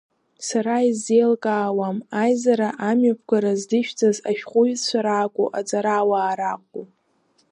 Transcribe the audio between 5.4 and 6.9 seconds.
аҵарауаа ракәу?